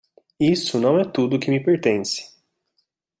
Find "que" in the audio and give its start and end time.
1.39-1.51